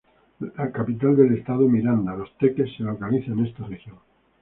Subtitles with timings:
[0.55, 3.97] La capital del estado Miranda, Los Teques, se localiza en esta región.